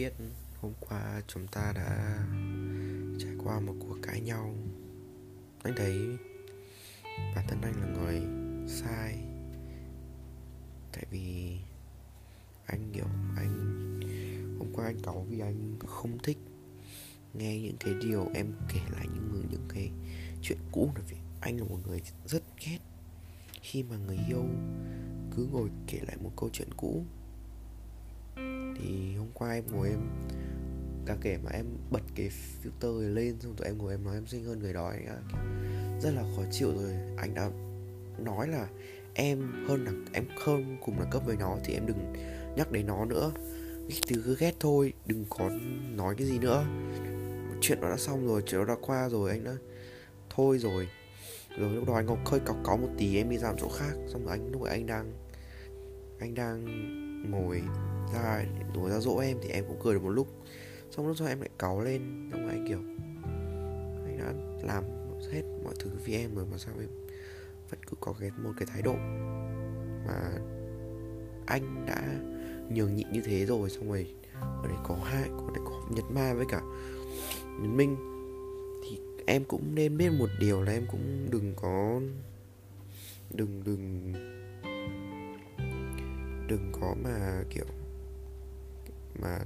biết 0.00 0.12
hôm 0.60 0.72
qua 0.80 1.22
chúng 1.26 1.46
ta 1.46 1.72
đã 1.76 2.24
trải 3.18 3.32
qua 3.44 3.60
một 3.60 3.74
cuộc 3.80 3.96
cãi 4.02 4.20
nhau. 4.20 4.54
Anh 5.62 5.74
thấy 5.76 5.92
bản 7.36 7.44
thân 7.48 7.60
anh 7.62 7.80
là 7.80 7.86
người 7.86 8.22
sai. 8.68 9.18
Tại 10.92 11.04
vì 11.10 11.58
anh, 12.66 12.92
kiểu, 12.94 13.04
anh, 13.36 13.54
hôm 14.58 14.72
qua 14.72 14.84
anh 14.84 15.00
cáu 15.02 15.26
vì 15.28 15.40
anh 15.40 15.76
không 15.86 16.18
thích 16.18 16.38
nghe 17.34 17.60
những 17.60 17.76
cái 17.80 17.94
điều 18.02 18.28
em 18.34 18.52
kể 18.68 18.80
lại, 18.92 19.06
những 19.14 19.46
những 19.50 19.68
cái 19.68 19.90
chuyện 20.42 20.58
cũ. 20.72 20.90
Là 20.96 21.02
vì 21.08 21.16
anh 21.40 21.58
là 21.58 21.64
một 21.64 21.78
người 21.86 22.02
rất 22.26 22.42
ghét 22.66 22.78
khi 23.62 23.82
mà 23.82 23.96
người 23.96 24.18
yêu 24.28 24.44
cứ 25.36 25.48
ngồi 25.52 25.70
kể 25.86 26.00
lại 26.06 26.16
một 26.22 26.30
câu 26.36 26.50
chuyện 26.52 26.68
cũ 26.76 27.04
thì 28.78 29.14
hôm 29.16 29.28
qua 29.34 29.52
em 29.52 29.64
ngồi 29.72 29.88
em, 29.88 30.00
cả 31.06 31.16
kể 31.20 31.38
mà 31.44 31.50
em 31.52 31.66
bật 31.90 32.02
cái 32.14 32.30
filter 32.62 33.14
lên, 33.14 33.40
xong 33.40 33.54
rồi 33.58 33.66
em 33.66 33.78
ngồi 33.78 33.92
em 33.92 34.04
nói 34.04 34.14
em 34.14 34.26
xinh 34.26 34.44
hơn 34.44 34.58
người 34.58 34.72
đó 34.72 34.88
anh 34.88 35.06
đã 35.06 35.16
rất 36.00 36.10
là 36.14 36.22
khó 36.36 36.42
chịu 36.50 36.72
rồi. 36.76 36.94
Anh 37.16 37.34
đã 37.34 37.50
nói 38.18 38.48
là 38.48 38.68
em 39.14 39.66
hơn 39.68 39.84
là, 39.84 39.92
em 40.12 40.24
không 40.44 40.76
cùng 40.84 40.98
là 40.98 41.04
cấp 41.10 41.22
với 41.26 41.36
nó 41.36 41.56
thì 41.64 41.74
em 41.74 41.86
đừng 41.86 42.12
nhắc 42.56 42.72
đến 42.72 42.86
nó 42.86 43.04
nữa. 43.04 43.32
Cái 43.88 43.98
từ 44.08 44.22
cứ 44.24 44.36
ghét 44.38 44.54
thôi, 44.60 44.92
đừng 45.06 45.24
có 45.28 45.50
nói 45.90 46.14
cái 46.18 46.26
gì 46.26 46.38
nữa. 46.38 46.64
Chuyện 47.60 47.80
nó 47.80 47.90
đã 47.90 47.96
xong 47.96 48.26
rồi, 48.26 48.42
chuyện 48.46 48.60
nó 48.60 48.66
đã 48.66 48.76
qua 48.80 49.08
rồi 49.08 49.30
anh 49.30 49.44
đã 49.44 49.52
thôi 50.36 50.58
rồi. 50.58 50.88
Rồi 51.58 51.72
lúc 51.72 51.88
đó 51.88 51.94
anh 51.94 52.06
có 52.06 52.16
hơi 52.26 52.40
cọc 52.40 52.56
có 52.62 52.76
một 52.76 52.88
tí, 52.98 53.16
em 53.16 53.30
đi 53.30 53.38
ra 53.38 53.52
chỗ 53.58 53.68
khác. 53.68 53.92
Xong 54.08 54.24
rồi 54.24 54.32
anh, 54.32 54.52
lúc 54.52 54.62
anh 54.62 54.86
đang 54.86 55.12
anh 56.20 56.34
đang 56.34 56.64
ngồi 57.30 57.62
ra 58.14 58.44
đùa 58.74 58.88
ra 58.88 59.00
dỗ 59.00 59.18
em 59.18 59.38
thì 59.42 59.48
em 59.48 59.64
cũng 59.68 59.80
cười 59.82 59.94
được 59.94 60.02
một 60.02 60.10
lúc. 60.10 60.28
Xong 60.90 61.06
lúc 61.06 61.16
sau 61.16 61.28
em 61.28 61.40
lại 61.40 61.50
cáu 61.58 61.80
lên, 61.80 62.28
xong 62.32 62.46
rồi 62.46 62.50
anh 62.50 62.64
kiểu, 62.68 62.78
anh 64.06 64.18
đã 64.18 64.32
làm 64.66 64.84
hết 65.32 65.42
mọi 65.64 65.74
thứ 65.78 65.90
vì 66.04 66.14
em 66.14 66.34
rồi 66.34 66.46
mà 66.50 66.58
sao 66.58 66.74
em 66.80 66.88
vẫn 67.70 67.80
cứ 67.90 67.96
có 68.00 68.14
cái, 68.20 68.30
một 68.42 68.50
cái 68.58 68.66
thái 68.66 68.82
độ 68.82 68.94
mà 70.06 70.32
anh 71.46 71.86
đã 71.86 72.02
nhường 72.74 72.96
nhịn 72.96 73.12
như 73.12 73.20
thế 73.24 73.46
rồi? 73.46 73.70
Xong 73.70 73.88
rồi 73.88 74.14
ở 74.40 74.64
đây 74.68 74.76
có 74.84 74.96
hai 75.04 75.28
có 75.28 75.50
đây 75.54 75.64
có 75.64 75.82
nhật 75.90 76.04
ma 76.10 76.34
với 76.34 76.46
cả 76.48 76.60
nhật 77.44 77.70
minh. 77.70 77.96
Thì 78.84 78.98
em 79.26 79.44
cũng 79.44 79.74
nên 79.74 79.96
biết 79.96 80.10
một 80.18 80.28
điều 80.40 80.62
là 80.62 80.72
em 80.72 80.86
cũng 80.90 81.28
đừng 81.30 81.54
có, 81.56 82.00
đừng 83.34 83.62
đừng 83.64 84.12
đừng 86.48 86.72
có 86.80 86.94
mà 87.04 87.42
kiểu 87.50 87.64
mà 89.22 89.38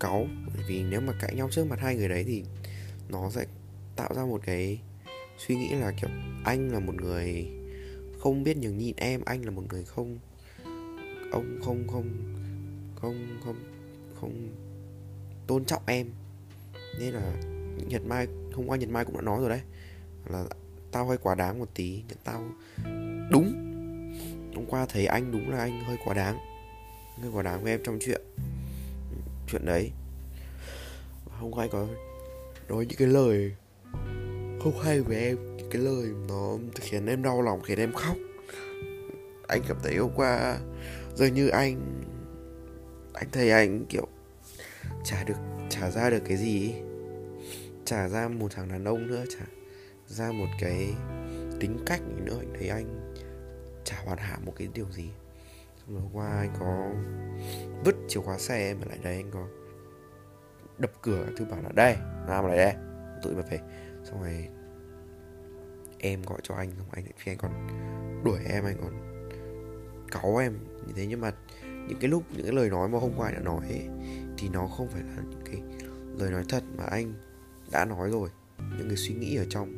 cáu. 0.00 0.26
Bởi 0.54 0.64
vì 0.68 0.82
nếu 0.82 1.00
mà 1.00 1.12
cãi 1.20 1.34
nhau 1.34 1.48
trước 1.50 1.64
mặt 1.64 1.80
hai 1.80 1.96
người 1.96 2.08
đấy 2.08 2.24
thì 2.24 2.44
nó 3.08 3.30
sẽ 3.30 3.46
tạo 3.96 4.14
ra 4.14 4.24
một 4.24 4.40
cái 4.44 4.80
suy 5.38 5.56
nghĩ 5.56 5.68
là, 5.68 5.92
kiểu, 6.00 6.10
anh 6.44 6.68
là 6.68 6.80
một 6.80 6.94
người 6.94 7.46
không 8.18 8.42
biết 8.44 8.56
nhường 8.56 8.78
nhịn 8.78 8.96
em, 8.96 9.20
anh 9.24 9.44
là 9.44 9.50
một 9.50 9.62
người 9.70 9.84
không 9.84 10.18
ông 11.32 11.60
không 11.64 11.88
không 11.88 12.10
không 12.96 13.38
không 13.44 13.56
không 14.20 14.48
tôn 15.46 15.64
trọng 15.64 15.82
em. 15.86 16.06
Nên 16.98 17.14
là 17.14 17.32
nhật 17.88 18.02
mai, 18.06 18.26
hôm 18.52 18.66
qua 18.66 18.76
nhật 18.76 18.88
mai 18.88 19.04
cũng 19.04 19.14
đã 19.14 19.22
nói 19.22 19.40
rồi 19.40 19.48
đấy, 19.48 19.60
là 20.30 20.44
tao 20.92 21.06
hơi 21.06 21.18
quá 21.18 21.34
đáng 21.34 21.58
một 21.58 21.68
tí 21.74 22.02
tao 22.24 22.50
đúng. 23.30 23.66
Hôm 24.54 24.66
qua 24.66 24.86
thấy 24.88 25.06
anh 25.06 25.32
đúng 25.32 25.50
là 25.50 25.58
anh 25.58 25.84
hơi 25.84 25.96
quá 26.04 26.14
đáng 26.14 26.38
người 27.20 27.30
quả 27.34 27.42
đáng 27.42 27.62
với 27.62 27.72
em 27.72 27.80
trong 27.84 27.98
chuyện 28.00 28.22
chuyện 29.48 29.64
đấy. 29.64 29.90
Không 31.38 31.52
qua 31.52 31.64
ai 31.64 31.68
có 31.72 31.86
nói 32.68 32.86
những 32.86 32.98
cái 32.98 33.08
lời 33.08 33.54
không 34.62 34.80
hay 34.82 35.00
với 35.00 35.16
em, 35.16 35.56
những 35.56 35.70
cái 35.70 35.82
lời 35.82 36.10
nó 36.28 36.56
khiến 36.80 37.06
em 37.06 37.22
đau 37.22 37.42
lòng, 37.42 37.62
khiến 37.62 37.78
em 37.78 37.92
khóc. 37.92 38.16
Anh 39.48 39.62
cảm 39.68 39.76
thấy 39.82 39.96
hôm 39.96 40.10
qua 40.16 40.58
dường 41.14 41.34
như 41.34 41.48
anh 41.48 42.02
anh 43.14 43.28
thấy 43.32 43.50
anh, 43.50 43.84
kiểu 43.88 44.08
trả 45.04 45.24
được 45.24 45.36
trả 45.68 45.90
ra 45.90 46.10
được 46.10 46.22
cái 46.24 46.36
gì 46.36 46.74
trả 47.84 48.08
ra 48.08 48.28
một 48.28 48.48
thằng 48.54 48.68
đàn 48.68 48.84
ông 48.84 49.06
nữa 49.06 49.24
trả 49.28 49.44
ra 50.06 50.32
một 50.32 50.48
cái 50.60 50.94
tính 51.60 51.78
cách 51.86 52.00
nữa. 52.24 52.36
Anh 52.40 52.52
thấy 52.58 52.68
anh 52.68 53.14
chả 53.84 53.96
hoàn 54.04 54.18
hảo 54.18 54.38
một 54.44 54.52
cái 54.56 54.68
điều 54.74 54.86
gì 54.90 55.08
vừa 55.90 56.08
qua 56.12 56.26
anh 56.26 56.50
có 56.60 56.90
vứt 57.84 57.96
chìa 58.08 58.20
khóa 58.20 58.38
xe 58.38 58.74
mà 58.74 58.86
lại 58.88 58.98
đây 59.02 59.16
anh 59.16 59.30
có 59.30 59.46
đập 60.78 60.92
cửa 61.02 61.26
thứ 61.36 61.44
bảo 61.44 61.62
là 61.62 61.70
đây 61.74 61.96
làm 62.28 62.46
lại 62.46 62.56
đây. 62.56 62.74
Tụi 63.22 63.34
mà 63.34 63.42
phải 63.48 63.58
xong 64.04 64.22
rồi 64.22 64.48
em 65.98 66.22
gọi 66.22 66.38
cho 66.42 66.54
anh 66.54 66.70
không 66.78 66.86
anh 66.90 67.04
khi 67.16 67.32
anh 67.32 67.38
còn 67.38 67.52
đuổi 68.24 68.38
em 68.44 68.64
anh 68.64 68.76
còn 68.80 69.20
cáu 70.10 70.36
em 70.36 70.58
như 70.86 70.92
thế. 70.96 71.06
Nhưng 71.06 71.20
mà 71.20 71.32
những 71.62 71.98
cái 72.00 72.10
lúc 72.10 72.22
những 72.30 72.42
cái 72.42 72.54
lời 72.54 72.70
nói 72.70 72.88
mà 72.88 72.98
hôm 72.98 73.10
qua 73.16 73.28
anh 73.28 73.34
đã 73.34 73.40
nói 73.40 73.66
ấy, 73.68 73.88
thì 74.38 74.48
nó 74.48 74.66
không 74.66 74.88
phải 74.88 75.02
là 75.02 75.22
những 75.30 75.42
cái 75.44 75.62
lời 76.18 76.30
nói 76.30 76.44
thật 76.48 76.62
mà 76.76 76.84
anh 76.84 77.14
đã 77.72 77.84
nói 77.84 78.10
rồi. 78.10 78.28
Những 78.58 78.88
cái 78.88 78.96
suy 78.96 79.14
nghĩ 79.14 79.36
ở 79.36 79.44
trong 79.50 79.72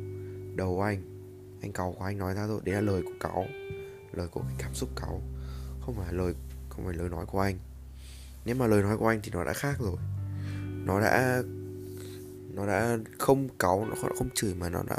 đầu 0.55 0.81
anh 0.81 1.01
anh 1.61 1.71
cáu 1.71 1.95
của 1.97 2.05
anh 2.05 2.17
nói 2.17 2.33
ra 2.33 2.47
rồi 2.47 2.61
đấy 2.63 2.75
là 2.75 2.81
lời 2.81 3.01
của 3.01 3.13
cáu 3.19 3.45
lời 4.13 4.27
của 4.27 4.41
cái 4.41 4.55
cảm 4.57 4.73
xúc 4.73 4.89
cáu 4.95 5.21
không 5.85 5.95
phải 5.95 6.13
lời, 6.13 6.33
không 6.69 6.85
phải 6.85 6.93
lời 6.93 7.09
nói 7.09 7.25
của 7.25 7.39
anh. 7.39 7.57
Nếu 8.45 8.55
mà 8.55 8.67
lời 8.67 8.81
nói 8.81 8.97
của 8.97 9.07
anh 9.07 9.19
thì 9.23 9.31
nó 9.33 9.43
đã 9.43 9.53
khác 9.53 9.79
rồi. 9.79 9.97
Nó 10.85 10.99
đã 10.99 11.43
nó 12.53 12.67
đã 12.67 12.97
không 13.19 13.49
cáu, 13.59 13.85
nó 13.85 13.95
không 14.17 14.29
chửi 14.35 14.53
mà 14.53 14.69
nó 14.69 14.83
đã 14.83 14.97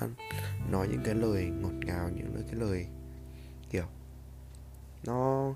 nói 0.71 0.89
những 0.91 1.03
cái 1.05 1.15
lời 1.15 1.45
ngọt 1.45 1.73
ngào, 1.87 2.09
những 2.09 2.43
cái 2.47 2.61
lời 2.61 2.87
kiểu 3.71 3.85
nó 5.05 5.55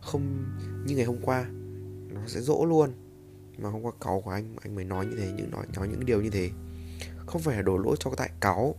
không, 0.00 0.44
như 0.86 0.96
ngày 0.96 1.04
hôm 1.04 1.18
qua, 1.22 1.44
nó 2.12 2.20
sẽ 2.26 2.40
dỗ 2.40 2.64
luôn. 2.64 2.92
Mà 3.58 3.68
hôm 3.68 3.82
qua 3.82 3.92
cáu 4.00 4.20
của 4.20 4.30
anh 4.30 4.56
anh 4.62 4.74
mới 4.74 4.84
nói 4.84 5.06
như 5.06 5.16
thế, 5.16 5.32
những 5.32 5.50
nói 5.50 5.66
nói 5.76 5.88
những 5.88 6.06
điều 6.06 6.22
như 6.22 6.30
thế. 6.30 6.50
Không 7.26 7.42
phải 7.42 7.56
là 7.56 7.62
đổ 7.62 7.78
lỗi 7.78 7.96
cho 8.00 8.10
tại 8.16 8.30
cáu, 8.40 8.74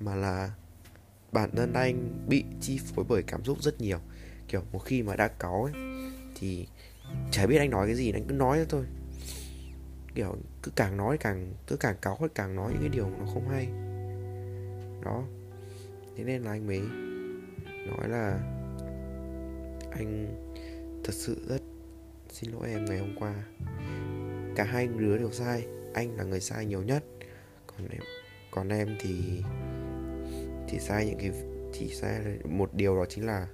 mà 0.00 0.14
là 0.14 0.50
bản 1.32 1.50
thân 1.56 1.72
anh 1.72 2.26
bị 2.28 2.44
chi 2.60 2.80
phối 2.94 3.04
bởi 3.08 3.22
cảm 3.22 3.44
xúc 3.44 3.62
rất 3.62 3.80
nhiều 3.80 3.98
kiểu, 4.48 4.62
một 4.72 4.78
khi 4.78 5.02
mà 5.02 5.16
đã 5.16 5.28
cáu 5.28 5.64
ấy, 5.64 5.72
thì 6.34 6.66
chả 7.30 7.46
biết 7.46 7.56
anh 7.56 7.70
nói 7.70 7.86
cái 7.86 7.96
gì, 7.96 8.12
anh 8.12 8.24
cứ 8.28 8.34
nói 8.34 8.66
thôi. 8.68 8.84
Kiểu, 10.14 10.36
cứ 10.62 10.70
càng 10.76 10.96
nói 10.96 11.18
càng, 11.20 11.52
cứ 11.66 11.76
càng 11.76 11.96
cáu 12.02 12.16
hay 12.20 12.28
càng 12.34 12.56
nói 12.56 12.72
những 12.72 12.80
cái 12.80 12.88
điều 12.88 13.10
nó 13.10 13.26
không 13.34 13.48
hay. 13.48 13.66
Đó. 15.04 15.24
Thế 16.16 16.24
nên 16.24 16.42
là 16.42 16.50
anh 16.50 16.66
mới 16.66 16.80
nói 17.86 18.08
là 18.08 18.38
anh 19.90 20.36
thật 21.04 21.14
sự 21.14 21.46
rất 21.48 21.62
xin 22.30 22.50
lỗi 22.50 22.68
em 22.70 22.84
ngày 22.84 22.98
hôm 22.98 23.16
qua. 23.18 23.34
Cả 24.56 24.64
hai 24.64 24.86
đứa 24.86 25.18
đều 25.18 25.30
sai, 25.30 25.66
anh 25.94 26.16
là 26.16 26.24
người 26.24 26.40
sai 26.40 26.66
nhiều 26.66 26.82
nhất. 26.82 27.04
Còn 27.66 27.88
em 27.88 28.02
còn 28.50 28.68
em 28.68 28.96
thì 29.00 29.42
thì 30.68 30.78
sai 30.78 31.06
những 31.06 31.18
cái 31.18 31.30
chỉ 31.72 31.88
sai 31.94 32.20
một 32.44 32.74
điều 32.74 32.96
đó 32.96 33.04
chính 33.08 33.26
là 33.26 33.46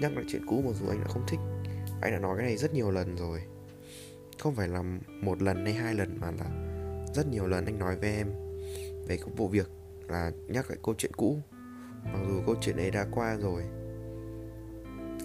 nhắc 0.00 0.12
lại 0.16 0.24
chuyện 0.28 0.46
cũ 0.46 0.62
mặc 0.66 0.72
dù 0.80 0.88
anh 0.88 1.00
đã 1.00 1.06
không 1.08 1.24
thích, 1.28 1.40
anh 2.00 2.12
đã 2.12 2.18
nói 2.18 2.36
cái 2.36 2.46
này 2.46 2.56
rất 2.56 2.74
nhiều 2.74 2.90
lần 2.90 3.16
rồi. 3.16 3.42
Không 4.38 4.54
phải 4.54 4.68
là 4.68 4.82
một 5.22 5.42
lần 5.42 5.64
hay 5.64 5.74
hai 5.74 5.94
lần, 5.94 6.18
mà 6.20 6.30
là 6.30 6.46
rất 7.14 7.26
nhiều 7.26 7.46
lần 7.46 7.64
anh 7.64 7.78
nói 7.78 7.96
với 7.96 8.10
em 8.16 8.32
về 9.06 9.16
cái 9.16 9.28
vụ 9.36 9.48
việc 9.48 9.70
là 10.08 10.32
nhắc 10.48 10.70
lại 10.70 10.78
câu 10.82 10.94
chuyện 10.98 11.12
cũ. 11.16 11.38
Mặc 12.04 12.20
dù 12.28 12.42
câu 12.46 12.54
chuyện 12.60 12.76
ấy 12.76 12.90
đã 12.90 13.06
qua 13.10 13.36
rồi, 13.36 13.62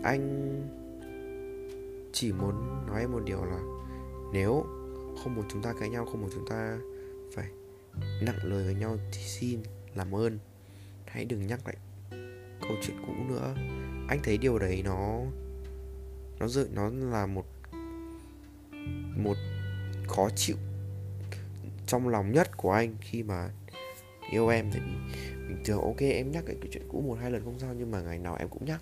anh 0.04 0.54
chỉ 2.14 2.32
muốn 2.32 2.86
nói 2.88 3.02
em 3.02 3.12
một 3.12 3.22
điều 3.26 3.46
là 3.46 3.60
nếu 4.34 4.66
không 5.24 5.36
muốn 5.36 5.46
chúng 5.50 5.62
ta 5.62 5.74
cãi 5.80 5.90
nhau, 5.90 6.06
không 6.06 6.22
muốn 6.22 6.30
chúng 6.34 6.48
ta 6.50 6.80
phải 7.36 7.48
nặng 8.22 8.40
lời 8.44 8.64
với 8.66 8.76
nhau 8.76 8.98
thì 9.12 9.22
xin 9.22 9.60
làm 9.96 10.16
ơn. 10.16 10.40
Hãy 11.06 11.26
đừng 11.26 11.48
nhắc 11.48 11.60
lại 11.66 11.76
câu 12.62 12.78
chuyện 12.82 12.98
cũ 13.08 13.14
nữa 13.30 13.56
anh 14.08 14.20
thấy 14.24 14.38
điều 14.38 14.60
đấy 14.60 14.82
nó 14.86 15.22
nó 16.40 16.48
dự, 16.48 16.70
nó 16.74 16.90
là 16.90 17.26
một 17.26 17.46
một 19.18 19.38
khó 20.08 20.30
chịu 20.36 20.56
trong 21.88 22.08
lòng 22.08 22.32
nhất 22.32 22.58
của 22.58 22.72
anh 22.72 22.96
khi 23.02 23.24
mà 23.24 23.50
yêu 24.32 24.48
em. 24.48 24.72
Thì 24.74 24.80
bình 25.48 25.62
thường 25.66 25.82
ok, 25.82 26.00
em 26.00 26.32
nhắc 26.32 26.44
cái 26.48 26.56
chuyện 26.72 26.88
cũ 26.90 27.04
một 27.08 27.18
hai 27.22 27.32
lần 27.32 27.44
không 27.44 27.60
sao, 27.60 27.74
nhưng 27.78 27.92
mà 27.92 28.02
ngày 28.02 28.20
nào 28.20 28.36
em 28.40 28.50
cũng 28.50 28.66
nhắc. 28.66 28.82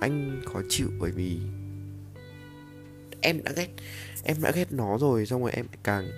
Anh 0.00 0.42
khó 0.44 0.60
chịu 0.68 0.88
bởi 1.00 1.10
vì 1.10 1.38
em 3.20 3.42
đã 3.44 3.52
ghét, 3.56 3.68
em 4.24 4.36
đã 4.42 4.52
ghét 4.54 4.72
nó 4.72 4.98
rồi, 4.98 5.26
xong 5.26 5.42
rồi 5.42 5.52
em 5.52 5.66
càng 5.82 6.10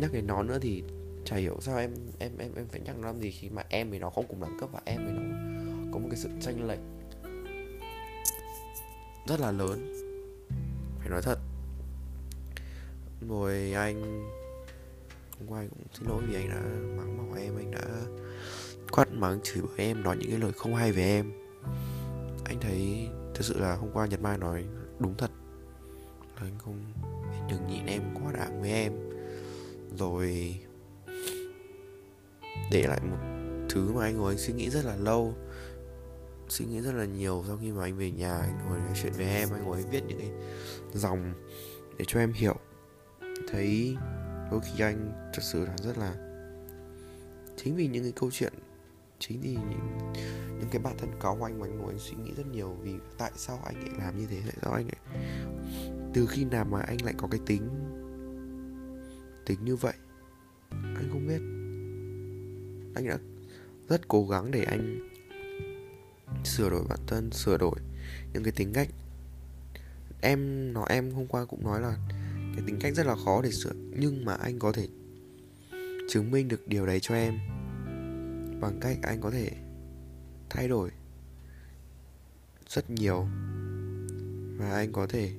nhắc 0.00 0.12
đến 0.12 0.26
nó 0.26 0.42
nữa 0.42 0.58
thì 0.62 0.82
chả 1.24 1.36
hiểu 1.36 1.58
sao 1.60 1.78
em 1.78 1.90
em 2.18 2.32
em 2.38 2.54
em 2.56 2.66
phải 2.68 2.80
nhắc 2.80 2.96
nó 2.98 3.06
làm 3.06 3.20
gì 3.20 3.30
khi 3.30 3.48
mà 3.50 3.62
em 3.68 3.90
với 3.90 3.98
nó 3.98 4.10
không 4.10 4.26
cùng 4.28 4.40
đẳng 4.40 4.56
cấp 4.60 4.68
và 4.72 4.80
em 4.84 5.04
với 5.04 5.12
nó 5.12 5.22
có 5.92 5.98
một 5.98 6.08
cái 6.10 6.18
sự 6.20 6.28
tranh 6.40 6.68
lệch 6.68 6.78
rất 9.26 9.40
là 9.40 9.52
lớn. 9.52 9.92
Phải 10.98 11.08
nói 11.08 11.22
thật. 11.22 11.38
Rồi 13.28 13.72
anh 13.72 14.28
hôm 15.38 15.48
qua 15.48 15.60
anh 15.60 15.68
cũng 15.68 15.86
xin 15.92 16.08
lỗi 16.08 16.22
vì 16.26 16.34
anh 16.34 16.48
đã 16.48 16.60
mắng 16.96 17.16
mỏ 17.16 17.36
em, 17.36 17.56
anh 17.56 17.70
đã 17.70 17.84
quát 18.90 19.12
mắng 19.12 19.40
chửi 19.42 19.62
bới 19.62 19.86
em, 19.86 20.02
nói 20.02 20.16
những 20.16 20.30
cái 20.30 20.38
lời 20.38 20.52
không 20.52 20.74
hay 20.74 20.92
về 20.92 21.02
em. 21.02 21.32
Anh 22.44 22.60
thấy 22.60 23.08
thực 23.34 23.44
sự 23.44 23.58
là 23.58 23.76
hôm 23.76 23.90
qua 23.92 24.06
nhật 24.06 24.20
mai 24.20 24.38
nói 24.38 24.64
đúng 24.98 25.14
thật. 25.18 25.30
Là 26.36 26.42
anh 26.42 26.58
không 26.58 26.84
đừng 27.50 27.66
nhịn 27.66 27.86
em 27.86 28.02
quá 28.14 28.32
đáng 28.32 28.60
với 28.60 28.70
em. 28.70 28.92
Rồi 29.98 30.56
để 32.70 32.86
lại 32.86 33.00
một 33.10 33.16
thứ 33.68 33.92
mà 33.92 34.04
anh 34.04 34.16
ngồi 34.16 34.32
anh 34.32 34.38
suy 34.38 34.52
nghĩ 34.52 34.70
rất 34.70 34.84
là 34.84 34.96
lâu 34.96 35.34
suy 36.52 36.64
nghĩ 36.64 36.80
rất 36.80 36.92
là 36.94 37.04
nhiều 37.04 37.44
sau 37.46 37.58
khi 37.62 37.72
mà 37.72 37.82
anh 37.82 37.96
về 37.96 38.10
nhà 38.10 38.38
anh 38.38 38.58
ngồi 38.68 38.78
nói 38.78 38.92
chuyện 39.02 39.12
với 39.12 39.26
em 39.26 39.48
anh 39.52 39.64
ngồi 39.64 39.76
anh 39.76 39.90
viết 39.90 40.02
những 40.08 40.18
cái 40.18 40.30
dòng 40.92 41.34
để 41.98 42.04
cho 42.08 42.20
em 42.20 42.32
hiểu. 42.32 42.56
Thấy 43.48 43.96
đôi 44.50 44.60
khi 44.60 44.84
anh 44.84 45.30
thật 45.34 45.42
sự 45.42 45.64
là 45.64 45.76
rất 45.82 45.98
là 45.98 46.14
chính 47.56 47.76
vì 47.76 47.86
những 47.86 48.02
cái 48.02 48.12
câu 48.16 48.30
chuyện 48.30 48.52
chính 49.18 49.40
vì 49.40 49.50
những, 49.50 50.12
những 50.58 50.68
cái 50.70 50.82
bản 50.82 50.96
thân 50.98 51.10
của 51.20 51.44
anh 51.44 51.60
mà 51.60 51.66
anh 51.66 51.78
ngồi 51.78 51.92
anh 51.92 51.98
suy 51.98 52.16
nghĩ 52.16 52.32
rất 52.36 52.46
nhiều 52.46 52.76
vì 52.82 52.94
tại 53.18 53.32
sao 53.36 53.60
anh 53.64 53.74
lại 53.74 53.90
làm 53.98 54.18
như 54.18 54.26
thế 54.26 54.40
tại 54.46 54.56
sao 54.62 54.72
anh 54.72 54.86
lại 54.86 55.20
từ 56.14 56.26
khi 56.26 56.44
nào 56.44 56.64
mà 56.64 56.80
anh 56.80 57.04
lại 57.04 57.14
có 57.16 57.28
cái 57.30 57.40
tính 57.46 57.68
tính 59.46 59.64
như 59.64 59.76
vậy 59.76 59.94
anh 60.72 61.08
không 61.10 61.26
biết. 61.26 61.40
Anh 62.94 63.08
đã 63.08 63.18
rất 63.88 64.08
cố 64.08 64.26
gắng 64.26 64.50
để 64.50 64.64
anh 64.64 65.11
sửa 66.44 66.70
đổi 66.70 66.84
bản 66.88 66.98
thân, 67.06 67.30
sửa 67.30 67.58
đổi 67.58 67.76
những 68.32 68.42
cái 68.42 68.52
tính 68.52 68.72
cách. 68.72 68.88
Em, 70.20 70.72
nó 70.72 70.84
em 70.88 71.10
hôm 71.10 71.26
qua 71.26 71.44
cũng 71.44 71.64
nói 71.64 71.80
là 71.80 71.96
cái 72.56 72.64
tính 72.66 72.78
cách 72.80 72.94
rất 72.94 73.06
là 73.06 73.16
khó 73.24 73.42
để 73.42 73.50
sửa, 73.50 73.72
nhưng 73.74 74.24
mà 74.24 74.34
anh 74.34 74.58
có 74.58 74.72
thể 74.72 74.88
chứng 76.08 76.30
minh 76.30 76.48
được 76.48 76.68
điều 76.68 76.86
đấy 76.86 76.98
cho 77.02 77.14
em 77.14 77.38
bằng 78.60 78.78
cách 78.80 78.98
anh 79.02 79.20
có 79.20 79.30
thể 79.30 79.50
thay 80.50 80.68
đổi 80.68 80.90
rất 82.68 82.90
nhiều 82.90 83.26
và 84.56 84.70
anh 84.70 84.92
có 84.92 85.06
thể 85.06 85.32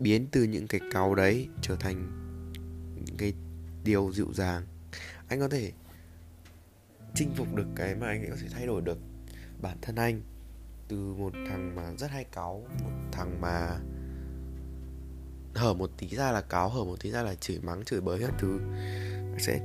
biến 0.00 0.26
từ 0.32 0.42
những 0.44 0.66
cái 0.66 0.80
cáu 0.92 1.14
đấy 1.14 1.48
trở 1.62 1.76
thành 1.76 2.10
những 3.04 3.16
cái 3.16 3.32
điều 3.84 4.12
dịu 4.12 4.32
dàng. 4.34 4.66
Anh 5.28 5.40
có 5.40 5.48
thể 5.48 5.72
chinh 7.14 7.30
phục 7.36 7.54
được 7.54 7.66
cái 7.76 7.94
mà 7.94 8.06
anh 8.06 8.26
có 8.30 8.36
thể 8.40 8.48
thay 8.50 8.66
đổi 8.66 8.82
được 8.82 8.98
bản 9.62 9.76
thân 9.82 9.96
anh. 9.96 10.22
Từ 10.88 11.14
một 11.14 11.32
thằng 11.48 11.76
mà 11.76 11.92
rất 11.98 12.10
hay 12.10 12.24
cáu, 12.24 12.66
một 12.84 12.90
thằng 13.12 13.40
mà 13.40 13.78
hở 15.54 15.74
một 15.74 15.90
tí 15.98 16.08
ra 16.08 16.32
là 16.32 16.40
cáo 16.40 16.68
hở 16.68 16.84
một 16.84 17.00
tí 17.00 17.10
ra 17.10 17.22
là 17.22 17.34
chửi 17.34 17.58
mắng, 17.60 17.84
chửi 17.84 18.00
bới 18.00 18.18
hết 18.18 18.30
thứ 18.38 18.60
sẽ 19.38 19.60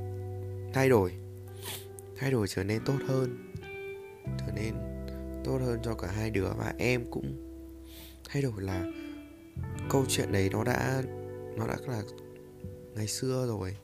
thay 0.74 0.88
đổi 0.88 1.12
thay 2.16 2.30
đổi 2.30 2.48
trở 2.48 2.64
nên 2.64 2.84
tốt 2.84 2.96
hơn, 3.08 3.52
trở 4.38 4.52
nên 4.54 4.74
tốt 5.44 5.58
hơn 5.58 5.80
cho 5.82 5.94
cả 5.94 6.08
hai 6.08 6.30
đứa. 6.30 6.48
Và 6.58 6.74
em 6.78 7.04
cũng 7.10 7.58
thay 8.28 8.42
đổi 8.42 8.62
là 8.62 8.84
câu 9.88 10.04
chuyện 10.08 10.32
đấy 10.32 10.50
nó 10.52 10.64
đã 10.64 11.02
nó 11.56 11.66
đã 11.66 11.76
là 11.86 12.02
ngày 12.94 13.06
xưa 13.06 13.46
rồi. 13.46 13.76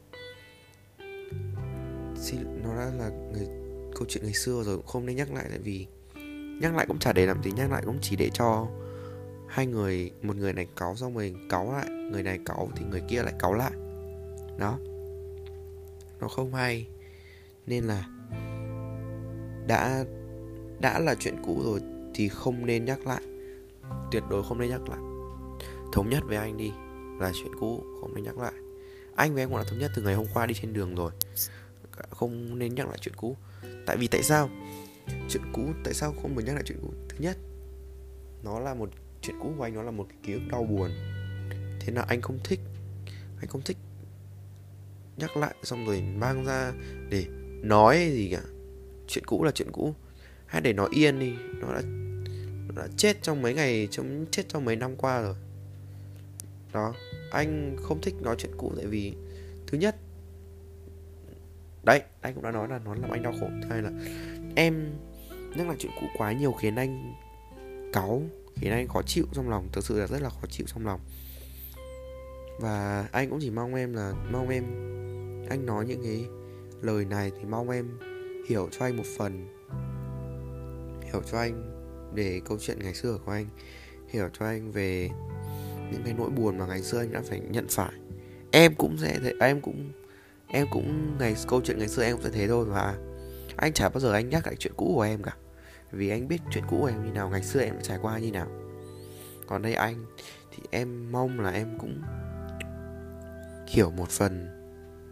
Xin, 2.17 2.63
nó 2.63 2.77
đã 2.77 2.91
là 2.99 3.09
người, 3.09 3.47
câu 3.95 4.05
chuyện 4.09 4.25
ngày 4.25 4.35
xưa 4.35 4.63
rồi, 4.63 4.77
cũng 4.77 4.87
không 4.87 5.07
nên 5.07 5.17
nhắc 5.17 5.33
lại 5.33 5.47
tại 5.49 5.59
vì 5.59 5.87
nhắc 6.61 6.75
lại 6.75 6.87
cũng 6.87 6.99
chả 6.99 7.13
để 7.13 7.27
làm 7.27 7.43
gì, 7.43 7.53
nhắc 7.57 7.71
lại 7.71 7.83
cũng 7.87 7.99
chỉ 8.03 8.17
để 8.17 8.31
cho 8.35 8.67
hai 9.49 9.67
người, 9.67 10.11
một 10.23 10.37
người 10.37 10.53
này 10.53 10.67
cáu 10.77 10.97
xong 10.97 11.15
rồi 11.15 11.35
cáu 11.49 11.73
lại, 11.73 11.89
người 11.89 12.23
này 12.23 12.39
cáu 12.45 12.69
thì 12.77 12.85
người 12.85 13.03
kia 13.09 13.23
lại 13.23 13.35
cáu 13.39 13.55
lại. 13.55 13.73
Đó. 14.59 14.79
Nó 16.21 16.29
không 16.29 16.55
hay. 16.55 16.87
Nên 17.67 17.85
là 17.85 18.05
đã 19.67 20.05
đã 20.81 20.99
là 20.99 21.15
chuyện 21.15 21.37
cũ 21.45 21.61
rồi 21.65 21.81
thì 22.15 22.29
không 22.29 22.67
nên 22.67 22.85
nhắc 22.85 23.07
lại. 23.07 23.23
Tuyệt 24.11 24.23
đối 24.31 24.43
không 24.45 24.59
nên 24.59 24.71
nhắc 24.71 24.89
lại. 24.89 24.99
Thống 25.93 26.11
nhất 26.11 26.23
với 26.27 26.37
anh 26.37 26.57
đi 26.57 26.73
là 27.21 27.33
chuyện 27.35 27.53
cũ, 27.61 27.83
không 28.01 28.15
nên 28.15 28.25
nhắc 28.25 28.39
lại. 28.39 28.53
Anh 29.15 29.35
với 29.35 29.43
em 29.43 29.49
cũng 29.49 29.59
đã 29.59 29.65
thống 29.71 29.79
nhất 29.79 29.91
từ 29.95 30.03
ngày 30.03 30.15
hôm 30.15 30.27
qua 30.35 30.47
đi 30.47 30.55
trên 30.55 30.73
đường 30.73 30.95
rồi. 30.95 31.13
Không 32.11 32.59
nên 32.59 32.75
nhắc 32.75 32.89
lại 32.89 32.99
chuyện 33.01 33.15
cũ. 33.17 33.37
Tại 33.87 33.97
vì 33.97 34.07
tại 34.07 34.23
sao? 34.23 34.51
Chuyện 35.29 35.43
cũ, 35.53 35.63
tại 35.85 35.95
sao 35.95 36.15
không 36.23 36.35
muốn 36.35 36.45
nhắc 36.45 36.55
lại 36.55 36.65
chuyện 36.67 36.79
cũ? 36.83 36.93
Thứ 37.09 37.17
nhất, 37.19 37.37
nó 38.43 38.61
là 38.61 38.75
một, 38.75 38.91
chuyện 39.23 39.37
cũ 39.43 39.53
của 39.57 39.63
anh 39.63 39.75
nó 39.75 39.83
là 39.83 39.91
một 39.91 40.07
ký 40.23 40.33
ức 40.33 40.43
đau 40.51 40.65
buồn. 40.65 40.91
Thế 41.81 41.93
là 41.93 42.03
anh 42.09 42.21
không 42.21 42.39
thích, 42.45 42.61
anh 43.41 43.47
không 43.49 43.63
thích 43.63 43.77
nhắc 45.17 45.37
lại, 45.37 45.55
xong 45.63 45.87
rồi 45.87 46.03
mang 46.03 46.45
ra 46.45 46.73
để 47.11 47.27
nói 47.63 48.11
gì 48.13 48.29
cả. 48.33 48.43
Chuyện 49.07 49.25
cũ 49.27 49.45
là 49.45 49.51
chuyện 49.51 49.73
cũ. 49.73 49.95
Hãy 50.47 50.61
để 50.61 50.73
nó 50.73 50.89
yên 50.91 51.19
đi, 51.19 51.33
nó 51.61 51.75
đã 51.75 51.83
nó 52.67 52.83
đã 52.83 52.89
chết 52.97 53.23
trong 53.23 53.43
mấy 53.43 53.55
ngày, 53.55 53.89
trong, 53.91 54.27
chết 54.31 54.43
trong 54.49 54.65
mấy 54.65 54.77
năm 54.77 54.97
qua 54.97 55.21
rồi. 55.21 55.35
Đó, 56.73 56.95
anh 57.31 57.77
không 57.83 58.01
thích 58.01 58.15
nói 58.23 58.37
chuyện 58.39 58.53
cũ 58.57 58.73
tại 58.77 58.87
vì, 58.87 59.13
thứ 59.67 59.79
nhất, 59.79 59.97
đấy, 61.85 62.03
anh 62.21 62.35
cũng 62.35 62.45
đã 62.45 62.51
nói 62.51 62.69
là 62.69 62.79
nó 62.79 62.95
làm 62.95 63.11
anh 63.11 63.23
đau 63.23 63.33
khổ. 63.41 63.49
Thứ 63.63 63.69
hai 63.71 63.83
là 63.83 63.91
em 64.59 64.93
nhắc 65.57 65.67
lại 65.69 65.77
chuyện 65.79 65.93
cũ 66.01 66.07
quá 66.19 66.33
nhiều 66.33 66.53
khiến 66.53 66.77
anh 66.77 67.15
cáu, 67.93 68.23
khiến 68.55 68.73
anh 68.73 68.89
khó 68.89 69.03
chịu 69.03 69.25
trong 69.33 69.51
lòng. 69.51 69.69
Thực 69.73 69.85
sự 69.85 70.01
là 70.01 70.07
rất 70.07 70.23
là 70.23 70.29
khó 70.29 70.47
chịu 70.51 70.67
trong 70.67 70.87
lòng. 70.87 71.01
Và 72.61 73.09
anh 73.13 73.31
cũng 73.31 73.39
chỉ 73.41 73.51
mong 73.51 73.75
em 73.75 73.95
là, 73.95 74.13
mong 74.33 74.49
em, 74.49 74.65
anh 75.51 75.67
nói 75.67 75.87
những 75.87 76.03
cái 76.03 76.25
lời 76.83 77.05
này 77.05 77.33
thì 77.39 77.45
mong 77.45 77.71
em 77.71 77.99
hiểu 78.49 78.69
cho 78.71 78.85
anh 78.85 78.97
một 78.97 79.07
phần. 79.19 79.47
Hiểu 81.03 81.23
cho 81.31 81.39
anh 81.39 81.85
về 82.15 82.41
câu 82.45 82.59
chuyện 82.61 82.79
ngày 82.83 82.95
xưa 82.95 83.19
của 83.27 83.33
anh. 83.33 83.47
Hiểu 84.09 84.29
cho 84.39 84.47
anh 84.47 84.73
về 84.73 85.11
những 85.93 86.03
cái 86.05 86.15
nỗi 86.19 86.31
buồn 86.31 86.59
mà 86.59 86.67
ngày 86.67 86.83
xưa 86.83 86.99
anh 86.99 87.13
đã 87.13 87.23
phải 87.29 87.41
nhận 87.41 87.67
phải. 87.69 87.93
Em 88.51 88.75
cũng 88.75 88.97
sẽ 88.99 89.19
thế, 89.23 89.33
em 89.41 89.61
cũng 89.61 89.93
em 90.49 90.67
cũng 90.73 91.17
ngày, 91.19 91.35
câu 91.49 91.61
chuyện 91.65 91.79
ngày 91.79 91.89
xưa 91.89 92.03
em 92.03 92.17
cũng 92.17 92.25
sẽ 92.25 92.31
thế 92.31 92.49
thôi 92.49 92.65
và 92.65 92.97
anh 93.59 93.73
chả 93.73 93.89
bao 93.89 94.01
giờ 94.01 94.13
anh 94.13 94.29
nhắc 94.29 94.47
lại 94.47 94.57
chuyện 94.59 94.73
cũ 94.77 94.93
của 94.95 95.03
em 95.03 95.23
cả. 95.23 95.37
Vì 95.91 96.09
anh 96.09 96.29
biết 96.29 96.41
chuyện 96.51 96.65
cũ 96.69 96.79
của 96.81 96.87
em 96.87 97.05
như 97.05 97.13
nào, 97.13 97.29
ngày 97.29 97.43
xưa 97.43 97.61
em 97.61 97.75
đã 97.75 97.81
trải 97.83 97.99
qua 98.03 98.19
như 98.19 98.33
nào. 98.33 98.47
Còn 99.47 99.63
đây 99.63 99.75
anh, 99.75 100.07
thì 100.51 100.63
em 100.71 101.13
mong 101.13 101.41
là 101.41 101.51
em 101.51 101.79
cũng 101.79 102.03
hiểu 103.69 103.91
một 103.91 104.09
phần 104.09 104.49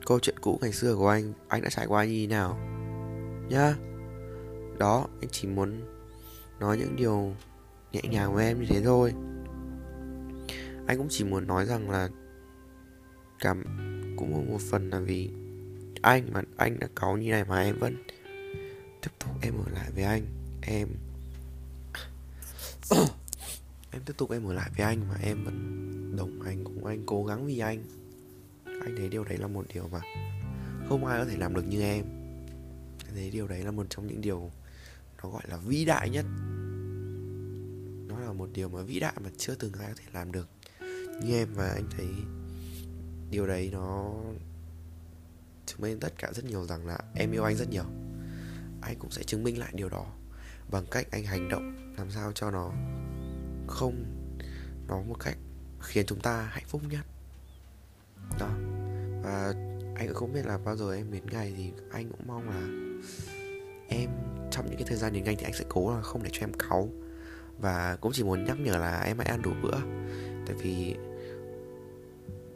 câu 0.07 0.19
chuyện 0.21 0.39
cũ 0.39 0.59
ngày 0.63 0.73
xưa 0.73 0.97
của 0.97 1.09
anh 1.09 1.33
anh 1.49 1.63
đã 1.63 1.71
trải 1.71 1.87
qua 1.87 2.05
như 2.05 2.21
thế 2.21 2.27
nào. 2.27 2.59
Nhá. 3.49 3.75
Đó, 4.79 5.07
anh 5.21 5.29
chỉ 5.31 5.49
muốn 5.49 5.81
nói 6.61 6.79
những 6.79 6.97
điều 6.97 7.35
nhẹ 7.93 8.01
nhàng 8.11 8.35
với 8.35 8.47
em 8.47 8.61
như 8.61 8.67
thế 8.69 8.81
thôi. 8.85 9.13
Anh 10.87 10.99
cũng 10.99 11.07
chỉ 11.11 11.25
muốn 11.25 11.47
nói 11.47 11.67
rằng 11.67 11.91
là 11.91 12.09
cảm 13.39 13.65
cũng 14.17 14.53
một 14.53 14.61
phần 14.71 14.91
là 14.91 15.01
vì 15.01 15.31
anh 16.03 16.33
mà 16.33 16.43
anh 16.57 16.79
đã 16.79 16.87
cáu 16.97 17.17
như 17.17 17.31
này 17.31 17.45
mà 17.45 17.63
em 17.63 17.79
vẫn 17.79 17.97
tiếp 19.07 19.13
tục 19.19 19.35
em 19.43 19.55
ở 19.55 19.71
lại 19.73 19.91
với 19.95 20.05
anh. 20.05 20.27
Em 20.63 20.89
em 23.91 24.03
tiếp 24.07 24.13
tục 24.17 24.31
em 24.31 24.45
ở 24.45 24.53
lại 24.53 24.71
với 24.77 24.87
anh 24.87 25.09
mà 25.09 25.15
em 25.23 25.45
vẫn 25.45 26.17
đồng 26.17 26.41
hành 26.41 26.65
cùng 26.65 26.85
anh, 26.85 27.03
cố 27.07 27.25
gắng 27.25 27.47
vì 27.47 27.59
anh. 27.59 27.85
Anh 28.65 28.95
thấy 28.97 29.09
điều 29.09 29.25
đấy 29.25 29.39
là 29.39 29.47
một 29.47 29.67
điều 29.75 29.89
mà 29.89 30.01
không 30.89 31.05
ai 31.05 31.19
có 31.19 31.25
thể 31.25 31.37
làm 31.37 31.55
được 31.55 31.67
như 31.69 31.83
em. 31.83 32.05
Anh 33.05 33.15
thấy 33.15 33.31
điều 33.31 33.49
đấy 33.49 33.63
là 33.63 33.71
một 33.71 33.87
trong 33.91 34.07
những 34.07 34.21
điều 34.21 34.51
nó 35.23 35.29
gọi 35.29 35.43
là 35.49 35.57
vĩ 35.57 35.85
đại 35.85 36.11
nhất. 36.11 36.27
Nó 38.09 38.21
là 38.21 38.33
một 38.33 38.49
điều 38.53 38.69
mà 38.69 38.83
vĩ 38.83 39.01
đại 39.01 39.15
mà 39.25 39.31
chưa 39.37 39.55
từng 39.55 39.73
ai 39.73 39.89
có 39.89 39.95
thể 39.97 40.05
làm 40.13 40.33
được 40.33 40.49
như 41.23 41.35
em 41.35 41.49
và 41.55 41.69
anh 41.69 41.87
thấy 41.97 42.07
điều 43.31 43.47
đấy 43.47 43.71
nó 43.73 44.15
chứng 45.67 45.81
minh 45.81 46.01
tất 46.01 46.13
cả 46.19 46.33
rất 46.35 46.45
nhiều 46.45 46.65
rằng 46.65 46.87
là 46.87 46.99
em 47.15 47.33
yêu 47.33 47.45
anh 47.45 47.57
rất 47.57 47.71
nhiều 47.71 47.85
anh 48.81 48.99
cũng 48.99 49.11
sẽ 49.11 49.23
chứng 49.23 49.43
minh 49.43 49.59
lại 49.59 49.73
điều 49.75 49.89
đó 49.89 50.07
bằng 50.71 50.85
cách 50.91 51.07
anh 51.11 51.25
hành 51.25 51.49
động 51.49 51.95
làm 51.97 52.11
sao 52.11 52.33
cho 52.33 52.51
nó 52.51 52.73
không, 53.67 54.05
nó 54.89 55.03
một 55.03 55.17
cách 55.21 55.39
khiến 55.81 56.07
chúng 56.07 56.21
ta 56.21 56.43
hạnh 56.43 56.65
phúc 56.67 56.83
nhất. 56.91 57.07
Đó. 58.39 58.49
Và 59.23 59.55
anh 59.97 60.07
cũng 60.09 60.15
không 60.15 60.33
biết 60.33 60.47
là 60.47 60.59
bao 60.59 60.77
giờ 60.77 60.95
em 60.95 61.13
đến 61.13 61.23
ngày 61.31 61.55
thì 61.57 61.73
anh 61.91 62.11
cũng 62.11 62.27
mong 62.27 62.49
là 62.49 62.61
em, 63.89 64.11
trong 64.51 64.67
những 64.67 64.77
cái 64.77 64.87
thời 64.89 64.99
gian 64.99 65.13
đến 65.13 65.25
ngày 65.25 65.37
thì 65.39 65.45
anh 65.45 65.55
sẽ 65.55 65.65
cố 65.69 65.95
là 65.95 66.03
không 66.03 66.23
để 66.23 66.31
cho 66.33 66.41
em 66.41 66.53
cáu. 66.53 66.89
Và 67.59 67.97
cũng 68.01 68.13
chỉ 68.13 68.25
muốn 68.25 68.45
nhắc 68.45 68.61
nhở 68.61 68.77
là 68.79 69.01
em 69.01 69.19
hãy 69.19 69.27
ăn 69.27 69.43
đủ 69.43 69.51
bữa. 69.63 69.77
Tại 70.47 70.57
vì 70.59 70.97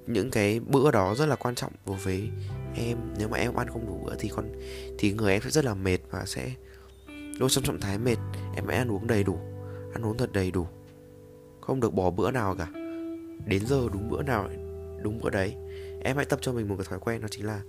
những 0.07 0.31
cái 0.31 0.61
bữa 0.61 0.91
đó 0.91 1.15
rất 1.15 1.27
là 1.27 1.37
quan 1.37 1.55
trọng 1.55 1.73
đối 1.87 1.97
với 1.97 2.31
em, 2.75 2.99
nếu 3.19 3.29
mà 3.29 3.39
em 3.39 3.55
ăn 3.55 3.69
không 3.69 3.87
đủ 3.87 4.01
bữa 4.05 4.15
thì 4.19 4.29
con, 4.29 4.53
thì 4.99 5.13
người 5.13 5.33
em 5.33 5.43
sẽ 5.43 5.51
rất 5.51 5.65
là 5.65 5.75
mệt 5.75 5.99
và 6.11 6.25
sẽ 6.27 6.55
luôn 7.39 7.49
trong 7.49 7.65
trạng 7.65 7.81
thái 7.81 7.99
mệt, 7.99 8.17
em 8.55 8.65
hãy 8.69 8.77
ăn 8.77 8.91
uống 8.91 9.07
đầy 9.07 9.25
đủ, 9.25 9.39
ăn 9.93 10.03
uống 10.03 10.17
thật 10.17 10.33
đầy 10.33 10.51
đủ. 10.51 10.67
Không 11.61 11.81
được 11.81 11.95
bỏ 11.95 12.11
bữa 12.11 12.31
nào 12.31 12.57
cả. 12.59 12.67
Đến 13.47 13.67
giờ 13.67 13.89
đúng 13.93 14.09
bữa 14.09 14.23
nào, 14.23 14.49
đúng 15.03 15.19
bữa 15.23 15.31
đấy. 15.31 15.55
Em 16.03 16.17
hãy 16.17 16.25
tập 16.25 16.39
cho 16.43 16.53
mình 16.53 16.69
một 16.69 16.75
cái 16.79 16.87
thói 16.91 16.99
quen, 16.99 17.21
đó 17.21 17.29
chính 17.31 17.47
là 17.47 17.63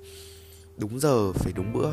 đúng 0.78 1.00
giờ 1.00 1.32
phải 1.34 1.54
đúng 1.56 1.74
bữa. 1.74 1.92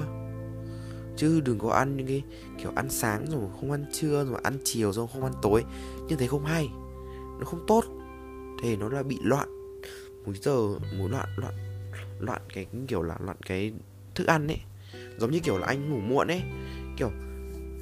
Chứ 1.17 1.41
đừng 1.41 1.59
có 1.59 1.71
ăn 1.71 1.97
những 1.97 2.07
cái 2.07 2.23
kiểu 2.63 2.73
ăn 2.75 2.91
sáng 2.91 3.27
rồi 3.31 3.41
không 3.61 3.71
ăn 3.71 3.85
trưa 3.93 4.25
rồi 4.25 4.41
ăn 4.43 4.59
chiều 4.65 4.93
rồi 4.93 5.07
không 5.13 5.25
ăn 5.25 5.33
tối. 5.43 5.65
Như 6.09 6.17
thế 6.17 6.27
không 6.27 6.45
hay. 6.45 6.69
Nó 7.39 7.45
không 7.45 7.65
tốt. 7.67 7.85
Thế 8.63 8.77
nó 8.77 8.89
là 8.89 9.03
bị 9.03 9.19
loạn. 9.23 9.49
Múi 10.25 10.35
giờ 10.43 10.69
múi 10.99 11.09
loạn 11.09 11.29
loạn 11.37 11.55
loạn 12.21 12.43
cái, 12.55 12.67
kiểu 12.89 13.03
là, 13.03 13.17
loạn 13.21 13.37
cái 13.47 13.73
thức 14.15 14.27
ăn 14.27 14.47
ấy. 14.47 14.61
Giống 15.19 15.31
như 15.31 15.41
kiểu 15.41 15.59
là 15.59 15.67
anh 15.67 15.91
ngủ 15.91 16.01
muộn 16.01 16.29
ấy. 16.29 16.43
Kiểu 16.97 17.11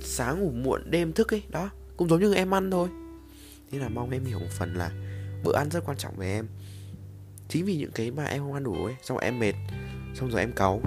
sáng 0.00 0.40
ngủ 0.40 0.50
muộn, 0.50 0.90
đêm 0.90 1.12
thức 1.12 1.35
ấy, 1.35 1.43
đó. 1.49 1.71
Cũng 1.97 2.09
giống 2.09 2.21
như 2.21 2.35
em 2.35 2.55
ăn 2.55 2.71
thôi. 2.71 2.88
Thế 3.71 3.78
là 3.78 3.88
mong 3.88 4.11
em 4.11 4.25
hiểu 4.25 4.38
một 4.38 4.50
phần 4.50 4.75
là 4.75 4.90
bữa 5.45 5.57
ăn 5.57 5.71
rất 5.71 5.85
quan 5.87 5.97
trọng 5.97 6.16
với 6.16 6.28
em. 6.28 6.47
Chính 7.49 7.64
vì 7.64 7.76
những 7.76 7.90
cái 7.95 8.11
mà 8.11 8.25
em 8.25 8.43
không 8.43 8.55
ăn 8.55 8.64
đủ 8.64 8.85
ấy, 8.85 8.95
xong 9.02 9.16
rồi 9.19 9.25
em 9.25 9.38
mệt, 9.38 9.55
xong 10.14 10.31
rồi 10.31 10.40
em 10.40 10.52
cáu. 10.52 10.83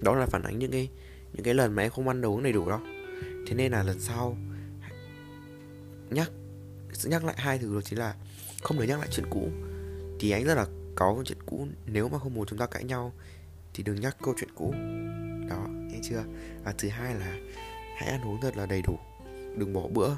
Đó 0.00 0.14
là 0.14 0.26
phản 0.26 0.42
ánh 0.42 0.58
những 0.58 0.70
cái 0.70 0.88
những 1.32 1.44
cái 1.44 1.54
lần 1.54 1.74
mà 1.74 1.82
em 1.82 1.90
không 1.90 2.08
ăn 2.08 2.20
đồ 2.20 2.30
uống 2.30 2.42
đầy 2.42 2.52
đủ 2.52 2.68
đó. 2.68 2.80
Thế 3.46 3.54
nên 3.54 3.72
là 3.72 3.82
lần 3.82 4.00
sau, 4.00 4.36
nhắc 6.10 6.30
nhắc 7.04 7.24
lại 7.24 7.34
hai 7.38 7.58
thứ 7.58 7.74
đó 7.74 7.80
chính 7.80 7.98
là 7.98 8.14
không 8.62 8.78
được 8.78 8.84
nhắc 8.84 8.98
lại 8.98 9.08
chuyện 9.10 9.26
cũ. 9.30 9.50
Thì 10.20 10.30
anh 10.30 10.44
rất 10.44 10.54
là 10.54 10.66
có 10.96 11.14
câu 11.14 11.24
chuyện 11.24 11.42
cũ, 11.46 11.66
nếu 11.86 12.08
mà 12.08 12.18
không 12.18 12.34
muốn 12.34 12.46
chúng 12.46 12.58
ta 12.58 12.66
cãi 12.66 12.84
nhau, 12.84 13.12
thì 13.74 13.82
đừng 13.82 14.00
nhắc 14.00 14.16
câu 14.22 14.34
chuyện 14.38 14.50
cũ. 14.54 14.74
Đó, 15.48 15.66
nghe 15.68 15.98
chưa? 16.02 16.24
Và 16.64 16.74
thứ 16.78 16.88
hai 16.88 17.14
là, 17.14 17.36
hãy 17.96 18.08
ăn 18.10 18.28
uống 18.28 18.40
thật 18.40 18.56
là 18.56 18.66
đầy 18.66 18.82
đủ, 18.82 18.98
đừng 19.56 19.72
bỏ 19.72 19.88
bữa. 19.88 20.10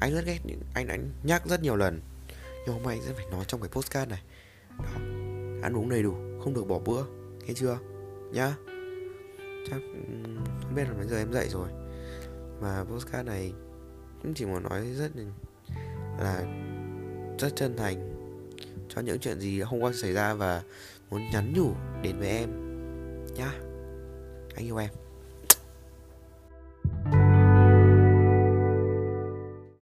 Anh 0.00 0.14
rất 0.14 0.24
ghét 0.26 0.38
những, 0.44 0.60
anh 0.74 0.86
đã 0.86 0.96
nhắc 1.22 1.42
rất 1.46 1.62
nhiều 1.62 1.76
lần. 1.76 2.00
Nhưng 2.66 2.74
hôm 2.74 2.82
nay 2.82 2.94
anh 2.94 3.02
sẽ 3.06 3.12
phải 3.12 3.26
nói 3.30 3.44
trong 3.48 3.60
cái 3.60 3.70
postcard 3.72 4.10
này. 4.10 4.22
Đó, 4.78 4.94
ăn 5.62 5.76
uống 5.76 5.88
đầy 5.88 6.02
đủ, 6.02 6.14
không 6.44 6.54
được 6.54 6.64
bỏ 6.68 6.78
bữa, 6.78 7.04
nghe 7.46 7.54
chưa? 7.54 7.78
Nhá. 8.32 8.54
Chắc 9.70 9.80
không 10.62 10.74
biết 10.74 10.84
là 10.84 10.94
mấy 10.96 11.06
giờ 11.06 11.18
em 11.18 11.32
dậy 11.32 11.48
rồi. 11.48 11.68
Mà 12.60 12.84
postcard 12.84 13.26
này 13.26 13.52
cũng 14.22 14.34
chỉ 14.34 14.46
muốn 14.46 14.62
nói 14.62 14.86
rất 14.94 15.10
là, 16.18 16.44
rất 17.38 17.52
chân 17.56 17.76
thành 17.76 18.13
cho 18.88 19.00
những 19.00 19.18
chuyện 19.18 19.40
gì 19.40 19.60
hôm 19.60 19.80
qua 19.80 19.92
xảy 19.94 20.12
ra 20.12 20.34
và 20.34 20.62
muốn 21.10 21.30
nhắn 21.32 21.52
nhủ 21.56 21.72
đến 22.02 22.18
với 22.18 22.28
em 22.28 22.50
nhá. 23.34 23.52
Anh 24.56 24.66
yêu 24.66 24.76
em. 24.76 25.03